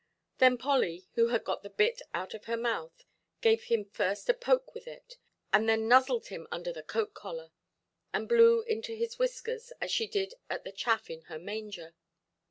[0.39, 3.05] Then Polly, who had got the bit out of her mouth,
[3.39, 5.17] gave him first a poke with it,
[5.53, 7.51] and then nuzzled him under the coat–collar,
[8.11, 11.93] and blew into his whiskers as she did at the chaff in her manger.